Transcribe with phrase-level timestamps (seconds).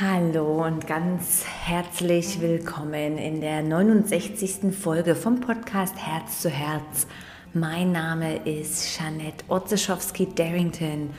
[0.00, 4.74] Hallo und ganz herzlich willkommen in der 69.
[4.74, 7.06] Folge vom Podcast Herz zu Herz.
[7.52, 11.10] Mein Name ist Jeanette Otzeschowski-Darrington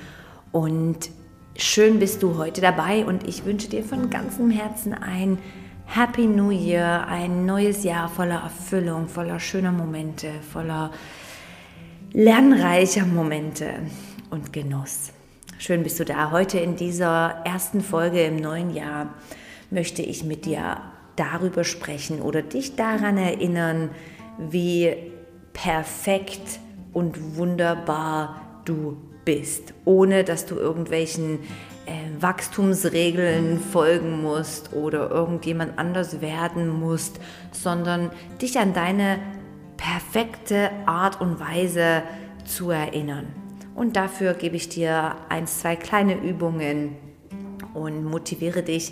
[0.52, 1.10] und
[1.56, 5.38] schön bist du heute dabei und ich wünsche dir von ganzem Herzen ein
[5.86, 10.92] Happy New Year, ein neues Jahr voller Erfüllung, voller schöner Momente, voller
[12.14, 13.74] lernreicher Momente
[14.30, 15.12] und Genuss.
[15.62, 16.32] Schön bist du da.
[16.32, 19.14] Heute in dieser ersten Folge im neuen Jahr
[19.70, 20.78] möchte ich mit dir
[21.18, 23.90] darüber sprechen oder dich daran erinnern,
[24.38, 24.96] wie
[25.52, 26.62] perfekt
[26.94, 28.96] und wunderbar du
[29.26, 31.40] bist, ohne dass du irgendwelchen
[31.86, 37.20] äh, Wachstumsregeln folgen musst oder irgendjemand anders werden musst,
[37.52, 39.20] sondern dich an deine
[39.76, 42.04] perfekte Art und Weise
[42.46, 43.28] zu erinnern.
[43.80, 46.98] Und dafür gebe ich dir ein, zwei kleine Übungen
[47.74, 48.92] und motiviere dich,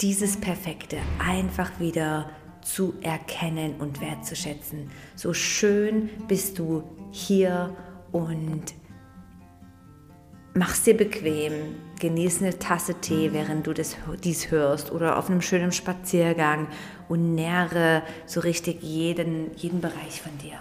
[0.00, 2.30] dieses Perfekte einfach wieder
[2.62, 4.88] zu erkennen und wertzuschätzen.
[5.16, 7.74] So schön bist du hier
[8.12, 8.62] und
[10.54, 15.42] mach's dir bequem, genieß eine Tasse Tee, während du das, dies hörst oder auf einem
[15.42, 16.68] schönen Spaziergang
[17.08, 20.60] und nähre so richtig jeden, jeden Bereich von dir.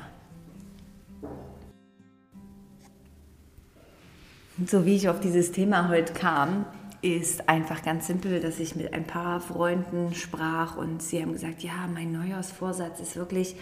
[4.62, 6.68] So wie ich auf dieses Thema heute kam,
[7.02, 11.64] ist einfach ganz simpel, dass ich mit ein paar Freunden sprach und sie haben gesagt,
[11.64, 13.56] ja, mein Neujahrsvorsatz ist wirklich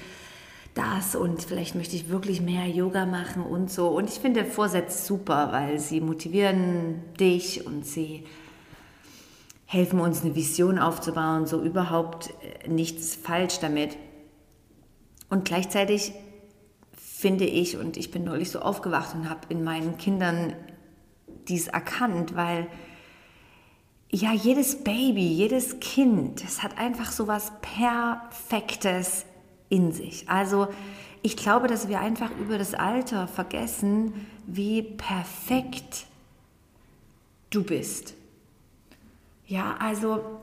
[0.74, 3.88] das und vielleicht möchte ich wirklich mehr Yoga machen und so.
[3.88, 8.26] Und ich finde Vorsätze super, weil sie motivieren dich und sie
[9.68, 13.96] helfen uns eine Vision aufzubauen, so überhaupt äh, nichts falsch damit.
[15.30, 16.12] Und gleichzeitig
[16.98, 20.54] finde ich, und ich bin neulich so aufgewacht und habe in meinen Kindern
[21.50, 22.68] dies erkannt, weil
[24.14, 29.26] ja, jedes Baby, jedes Kind, es hat einfach so was Perfektes
[29.70, 30.30] in sich.
[30.30, 30.68] Also
[31.22, 36.08] ich glaube, dass wir einfach über das Alter vergessen, wie perfekt
[37.52, 38.16] du bist.
[39.48, 40.42] Ja, also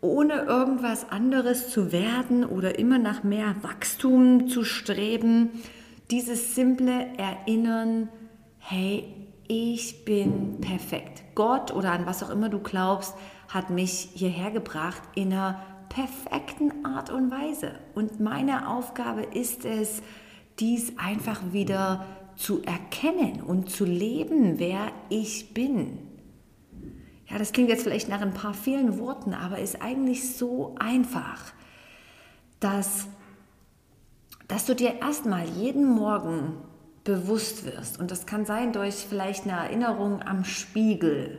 [0.00, 5.50] ohne irgendwas anderes zu werden oder immer nach mehr Wachstum zu streben,
[6.10, 8.08] dieses simple Erinnern,
[8.58, 9.19] hey,
[9.50, 11.24] ich bin perfekt.
[11.34, 13.16] Gott oder an was auch immer du glaubst,
[13.48, 17.72] hat mich hierher gebracht in einer perfekten Art und Weise.
[17.96, 20.02] Und meine Aufgabe ist es,
[20.60, 22.06] dies einfach wieder
[22.36, 25.98] zu erkennen und zu leben, wer ich bin.
[27.28, 31.42] Ja, das klingt jetzt vielleicht nach ein paar vielen Worten, aber ist eigentlich so einfach,
[32.60, 33.08] dass,
[34.46, 36.69] dass du dir erstmal jeden Morgen
[37.04, 37.98] bewusst wirst.
[37.98, 41.38] Und das kann sein durch vielleicht eine Erinnerung am Spiegel,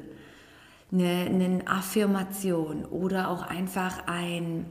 [0.91, 4.65] eine, eine Affirmation oder auch einfach ein,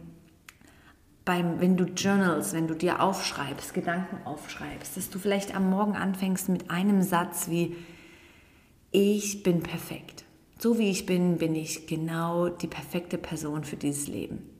[1.25, 5.97] beim, wenn du journals, wenn du dir aufschreibst, Gedanken aufschreibst, dass du vielleicht am Morgen
[5.97, 7.77] anfängst mit einem Satz wie,
[8.91, 10.25] ich bin perfekt.
[10.59, 14.60] So wie ich bin, bin ich genau die perfekte Person für dieses Leben.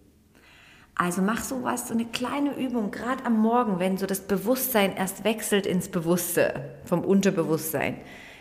[0.95, 5.25] Also mach sowas, so eine kleine Übung, gerade am Morgen, wenn so das Bewusstsein erst
[5.25, 7.97] wechselt ins Bewusste, vom Unterbewusstsein,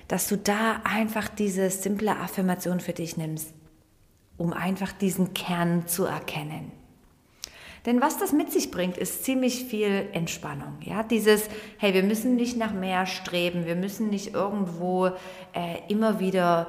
[0.07, 3.53] dass du da einfach diese simple Affirmation für dich nimmst,
[4.37, 6.71] um einfach diesen Kern zu erkennen.
[7.85, 10.77] Denn was das mit sich bringt, ist ziemlich viel Entspannung.
[10.81, 15.07] Ja, dieses, hey, wir müssen nicht nach mehr streben, wir müssen nicht irgendwo
[15.53, 16.67] äh, immer wieder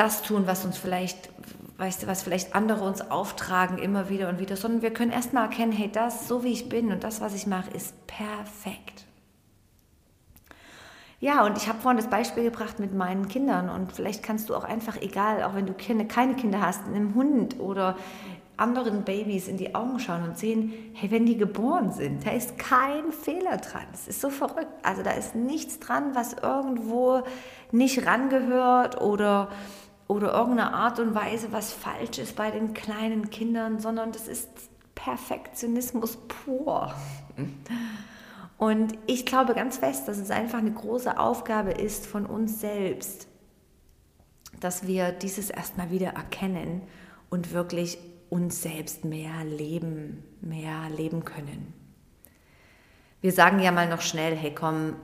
[0.00, 1.28] das tun, was uns vielleicht,
[1.76, 5.44] weißt du, was vielleicht andere uns auftragen, immer wieder und wieder, sondern wir können erstmal
[5.44, 9.04] erkennen, hey, das, so wie ich bin und das, was ich mache, ist perfekt.
[11.20, 14.54] Ja, und ich habe vorhin das Beispiel gebracht mit meinen Kindern und vielleicht kannst du
[14.54, 17.94] auch einfach, egal, auch wenn du keine Kinder hast, einem Hund oder
[18.56, 22.58] anderen Babys in die Augen schauen und sehen, hey, wenn die geboren sind, da ist
[22.58, 23.86] kein Fehler dran.
[23.92, 24.72] Es ist so verrückt.
[24.82, 27.22] Also da ist nichts dran, was irgendwo
[27.70, 29.48] nicht rangehört oder
[30.10, 34.48] oder irgendeine Art und Weise, was falsch ist bei den kleinen Kindern, sondern das ist
[34.96, 36.92] Perfektionismus pur.
[38.58, 43.28] Und ich glaube ganz fest, dass es einfach eine große Aufgabe ist von uns selbst,
[44.58, 46.82] dass wir dieses erstmal wieder erkennen
[47.30, 47.96] und wirklich
[48.30, 51.72] uns selbst mehr leben, mehr leben können.
[53.20, 54.96] Wir sagen ja mal noch schnell, hey komm,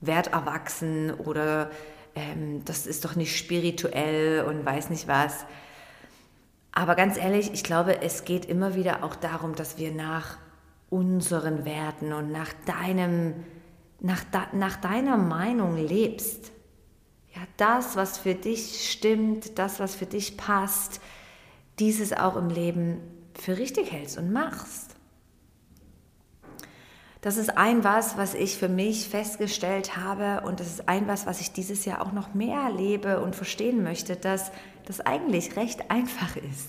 [0.00, 1.70] werd erwachsen oder
[2.16, 5.46] ähm, das ist doch nicht spirituell und weiß nicht was.
[6.72, 10.38] Aber ganz ehrlich, ich glaube, es geht immer wieder auch darum, dass wir nach
[10.90, 13.34] unseren Werten und nach deinem,
[14.00, 16.52] nach, nach deiner Meinung lebst.
[17.34, 21.00] Ja, das, was für dich stimmt, das, was für dich passt,
[21.78, 23.00] dieses auch im Leben
[23.34, 24.85] für richtig hältst und machst.
[27.20, 31.26] Das ist ein was, was ich für mich festgestellt habe und das ist ein was,
[31.26, 34.52] was ich dieses Jahr auch noch mehr lebe und verstehen möchte, dass
[34.84, 36.68] das eigentlich recht einfach ist.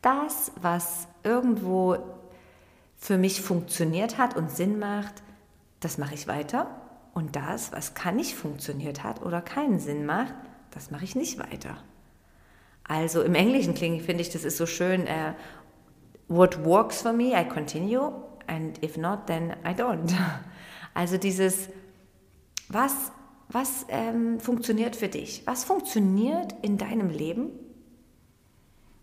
[0.00, 1.98] Das, was irgendwo
[2.96, 5.22] für mich funktioniert hat und Sinn macht,
[5.80, 6.68] das mache ich weiter.
[7.14, 10.34] Und das, was kann nicht funktioniert hat oder keinen Sinn macht,
[10.70, 11.76] das mache ich nicht weiter.
[12.84, 15.34] Also im Englischen klingt, finde ich, das ist so schön, uh,
[16.28, 20.12] what works for me, I continue and if not, then I don't.
[20.94, 21.68] Also dieses,
[22.68, 23.12] was,
[23.48, 25.42] was ähm, funktioniert für dich?
[25.44, 27.50] Was funktioniert in deinem Leben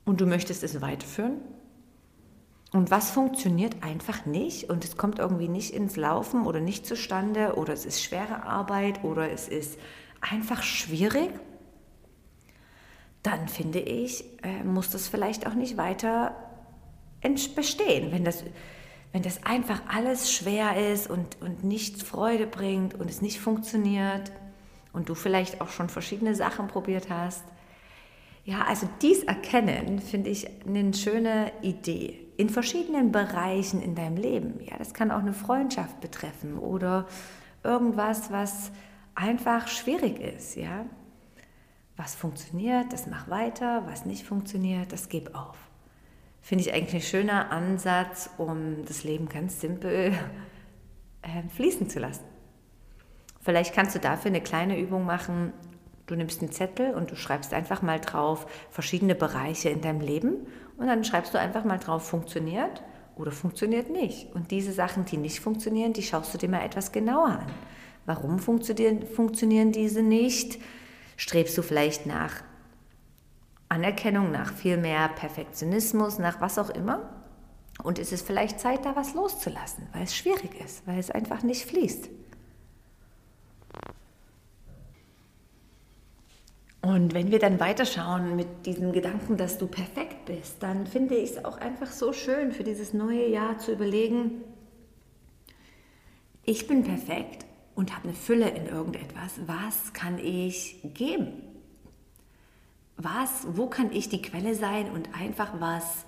[0.04, 1.38] und du möchtest es weiterführen?
[2.74, 7.56] Und was funktioniert einfach nicht und es kommt irgendwie nicht ins Laufen oder nicht zustande
[7.56, 9.80] oder es ist schwere Arbeit oder es ist
[10.20, 11.30] einfach schwierig,
[13.24, 16.36] dann finde ich, äh, muss das vielleicht auch nicht weiter
[17.56, 18.12] bestehen.
[18.12, 18.44] Wenn das
[19.16, 24.30] wenn das einfach alles schwer ist und, und nicht Freude bringt und es nicht funktioniert
[24.92, 27.46] und du vielleicht auch schon verschiedene Sachen probiert hast.
[28.44, 34.60] Ja, also dies erkennen finde ich eine schöne Idee in verschiedenen Bereichen in deinem Leben.
[34.66, 37.08] Ja, das kann auch eine Freundschaft betreffen oder
[37.64, 38.70] irgendwas, was
[39.16, 40.58] einfach schwierig ist.
[40.58, 40.88] Ja,
[41.96, 45.56] was funktioniert, das mach weiter, was nicht funktioniert, das gib auf
[46.46, 50.14] finde ich eigentlich ein schöner Ansatz, um das Leben ganz simpel
[51.24, 52.24] äh, fließen zu lassen.
[53.42, 55.54] Vielleicht kannst du dafür eine kleine Übung machen.
[56.06, 60.46] Du nimmst einen Zettel und du schreibst einfach mal drauf verschiedene Bereiche in deinem Leben
[60.78, 62.84] und dann schreibst du einfach mal drauf, funktioniert
[63.16, 64.32] oder funktioniert nicht.
[64.36, 67.48] Und diese Sachen, die nicht funktionieren, die schaust du dir mal etwas genauer an.
[68.06, 70.60] Warum funktionieren, funktionieren diese nicht?
[71.18, 72.44] Strebst du vielleicht nach
[73.70, 77.10] Anerkennung, nach viel mehr Perfektionismus, nach was auch immer.
[77.84, 81.44] Und ist es vielleicht Zeit, da was loszulassen, weil es schwierig ist, weil es einfach
[81.44, 82.10] nicht fließt.
[86.82, 91.32] Und wenn wir dann weiterschauen mit diesem Gedanken, dass du perfekt bist, dann finde ich
[91.32, 94.44] es auch einfach so schön für dieses neue Jahr zu überlegen,
[96.44, 99.40] ich bin perfekt und habe eine Fülle in irgendetwas.
[99.48, 101.55] Was kann ich geben?
[103.06, 106.06] Was, wo kann ich die Quelle sein und einfach was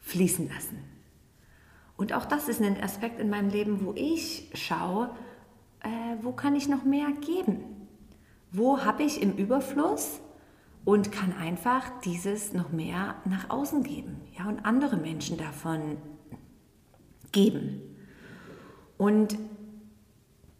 [0.00, 0.78] fließen lassen.
[1.96, 5.14] Und auch das ist ein Aspekt in meinem Leben, wo ich schaue,
[5.80, 7.60] äh, wo kann ich noch mehr geben?
[8.50, 10.20] Wo habe ich im Überfluss
[10.84, 15.98] und kann einfach dieses noch mehr nach außen geben ja, und andere Menschen davon
[17.30, 17.82] geben.
[18.98, 19.38] Und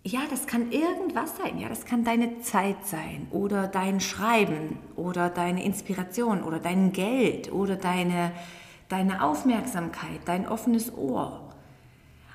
[0.05, 1.59] ja, das kann irgendwas sein.
[1.59, 7.53] Ja, das kann deine Zeit sein oder dein Schreiben oder deine Inspiration oder dein Geld
[7.53, 8.33] oder deine,
[8.89, 11.55] deine Aufmerksamkeit, dein offenes Ohr.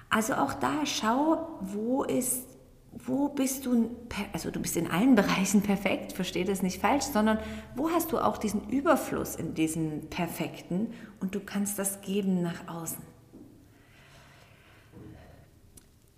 [0.09, 2.47] Also auch da schau, wo ist,
[2.93, 3.91] wo bist du,
[4.31, 7.37] also du bist in allen Bereichen perfekt, verstehe das nicht falsch, sondern
[7.75, 12.67] wo hast du auch diesen Überfluss in diesem Perfekten und du kannst das geben nach
[12.69, 13.16] außen.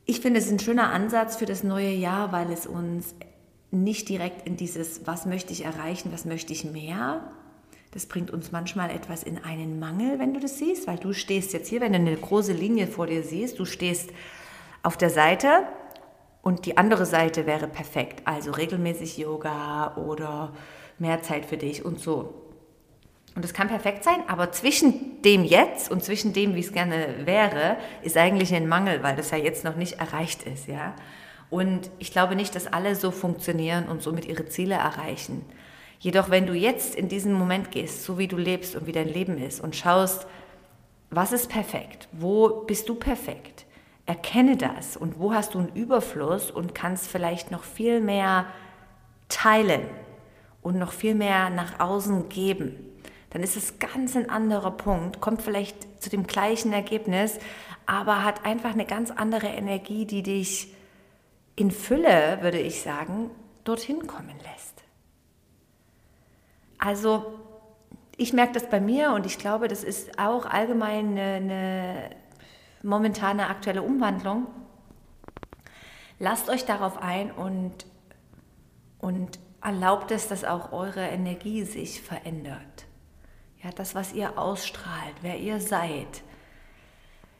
[0.09, 3.13] Ich finde es ein schöner Ansatz für das neue Jahr, weil es uns
[3.69, 7.31] nicht direkt in dieses, was möchte ich erreichen, was möchte ich mehr.
[7.91, 11.53] Das bringt uns manchmal etwas in einen Mangel, wenn du das siehst, weil du stehst
[11.53, 14.09] jetzt hier, wenn du eine große Linie vor dir siehst, du stehst
[14.81, 15.67] auf der Seite
[16.41, 20.53] und die andere Seite wäre perfekt, also regelmäßig Yoga oder
[20.97, 22.48] mehr Zeit für dich und so.
[23.35, 27.25] Und es kann perfekt sein, aber zwischen dem jetzt und zwischen dem, wie es gerne
[27.25, 30.93] wäre, ist eigentlich ein Mangel, weil das ja jetzt noch nicht erreicht ist, ja.
[31.49, 35.45] Und ich glaube nicht, dass alle so funktionieren und somit ihre Ziele erreichen.
[35.99, 39.07] Jedoch, wenn du jetzt in diesen Moment gehst, so wie du lebst und wie dein
[39.07, 40.27] Leben ist und schaust,
[41.09, 42.07] was ist perfekt?
[42.11, 43.65] Wo bist du perfekt?
[44.05, 48.45] Erkenne das und wo hast du einen Überfluss und kannst vielleicht noch viel mehr
[49.27, 49.81] teilen
[50.61, 52.88] und noch viel mehr nach außen geben
[53.29, 57.39] dann ist es ganz ein anderer Punkt, kommt vielleicht zu dem gleichen Ergebnis,
[57.85, 60.73] aber hat einfach eine ganz andere Energie, die dich
[61.55, 63.31] in Fülle, würde ich sagen,
[63.63, 64.83] dorthin kommen lässt.
[66.77, 67.39] Also
[68.15, 72.09] ich merke das bei mir und ich glaube, das ist auch allgemein eine, eine
[72.81, 74.47] momentane aktuelle Umwandlung.
[76.19, 77.85] Lasst euch darauf ein und,
[78.99, 82.88] und erlaubt es, dass auch eure Energie sich verändert.
[83.63, 86.23] Ja, das, was ihr ausstrahlt, wer ihr seid.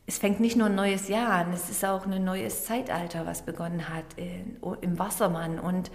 [0.05, 3.43] Es fängt nicht nur ein neues Jahr an, es ist auch ein neues Zeitalter, was
[3.43, 5.59] begonnen hat in, im Wassermann.
[5.59, 5.91] Und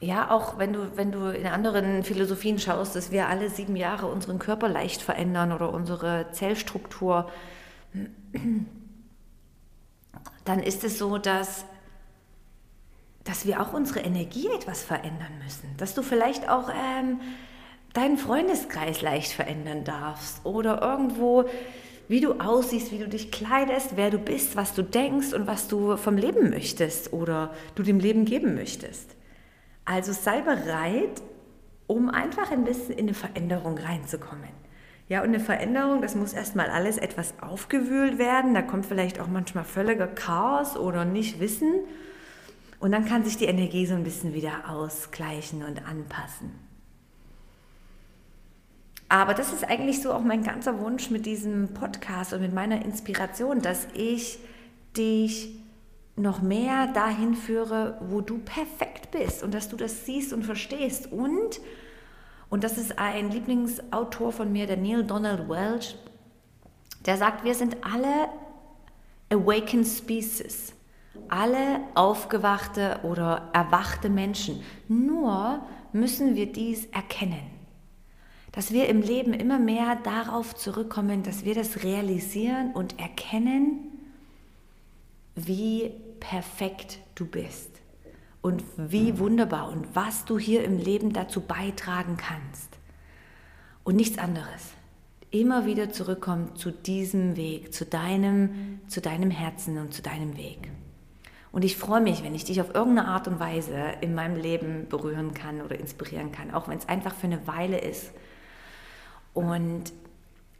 [0.00, 4.06] ja, auch wenn du, wenn du in anderen Philosophien schaust, dass wir alle sieben Jahre
[4.06, 7.30] unseren Körper leicht verändern oder unsere Zellstruktur,
[10.44, 11.66] dann ist es so, dass,
[13.24, 15.76] dass wir auch unsere Energie etwas verändern müssen.
[15.76, 17.20] Dass du vielleicht auch ähm,
[17.94, 21.44] deinen Freundeskreis leicht verändern darfst oder irgendwo,
[22.08, 25.68] wie du aussiehst, wie du dich kleidest, wer du bist, was du denkst und was
[25.68, 29.14] du vom Leben möchtest oder du dem Leben geben möchtest.
[29.84, 31.22] Also sei bereit,
[31.86, 34.62] um einfach ein bisschen in eine Veränderung reinzukommen.
[35.08, 38.54] Ja, und eine Veränderung, das muss erstmal alles etwas aufgewühlt werden.
[38.54, 41.74] Da kommt vielleicht auch manchmal völliger Chaos oder nicht Wissen.
[42.80, 46.71] Und dann kann sich die Energie so ein bisschen wieder ausgleichen und anpassen.
[49.12, 52.82] Aber das ist eigentlich so auch mein ganzer Wunsch mit diesem Podcast und mit meiner
[52.82, 54.38] Inspiration, dass ich
[54.96, 55.54] dich
[56.16, 61.12] noch mehr dahin führe, wo du perfekt bist und dass du das siehst und verstehst.
[61.12, 61.60] Und,
[62.48, 65.94] und das ist ein Lieblingsautor von mir, der Neil Donald Welch,
[67.04, 68.30] der sagt, wir sind alle
[69.28, 70.72] awakened species,
[71.28, 74.62] alle aufgewachte oder erwachte Menschen.
[74.88, 75.60] Nur
[75.92, 77.61] müssen wir dies erkennen.
[78.52, 83.88] Dass wir im Leben immer mehr darauf zurückkommen, dass wir das realisieren und erkennen,
[85.34, 85.90] wie
[86.20, 87.70] perfekt du bist
[88.42, 92.78] und wie wunderbar und was du hier im Leben dazu beitragen kannst.
[93.84, 94.74] Und nichts anderes.
[95.30, 100.70] Immer wieder zurückkommen zu diesem Weg, zu deinem, zu deinem Herzen und zu deinem Weg.
[101.52, 104.88] Und ich freue mich, wenn ich dich auf irgendeine Art und Weise in meinem Leben
[104.88, 108.12] berühren kann oder inspirieren kann, auch wenn es einfach für eine Weile ist.
[109.34, 109.92] Und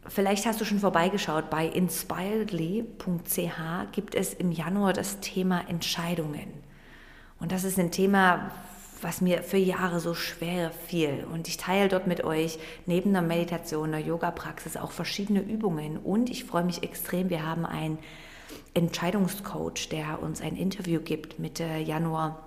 [0.07, 6.51] Vielleicht hast du schon vorbeigeschaut, bei inspiredly.ch gibt es im Januar das Thema Entscheidungen.
[7.39, 8.51] Und das ist ein Thema,
[9.01, 11.25] was mir für Jahre so schwer fiel.
[11.31, 15.97] Und ich teile dort mit euch neben der Meditation, der Yoga-Praxis auch verschiedene Übungen.
[15.97, 17.97] Und ich freue mich extrem, wir haben einen
[18.73, 22.43] Entscheidungscoach, der uns ein Interview gibt Mitte Januar.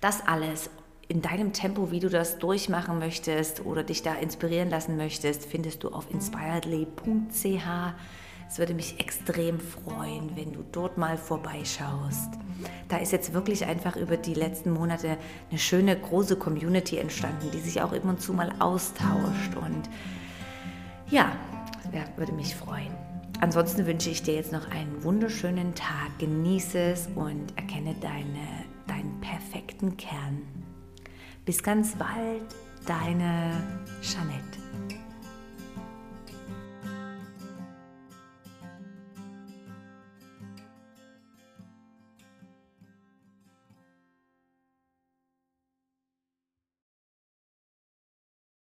[0.00, 0.70] Das alles
[1.12, 5.84] in deinem Tempo, wie du das durchmachen möchtest oder dich da inspirieren lassen möchtest, findest
[5.84, 7.66] du auf inspiredly.ch.
[8.48, 12.30] Es würde mich extrem freuen, wenn du dort mal vorbeischaust.
[12.88, 15.18] Da ist jetzt wirklich einfach über die letzten Monate
[15.50, 19.54] eine schöne große Community entstanden, die sich auch immer und zu mal austauscht.
[19.54, 19.90] Und
[21.10, 21.30] ja,
[22.16, 22.96] würde mich freuen.
[23.42, 26.18] Ansonsten wünsche ich dir jetzt noch einen wunderschönen Tag.
[26.20, 30.61] Genieße es und erkenne deine, deinen perfekten Kern.
[31.44, 32.54] Bis ganz bald,
[32.86, 33.60] deine
[34.00, 34.61] Jeanette.